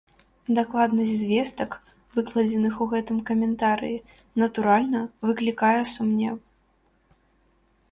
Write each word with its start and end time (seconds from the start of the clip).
Дакладнасць 0.59 1.11
звестак, 1.23 1.71
выкладзеных 2.15 2.73
у 2.87 2.87
гэтым 2.95 3.17
каментарыі, 3.29 4.03
натуральна, 4.47 5.05
выклікае 5.29 5.77
сумневы. 5.93 6.41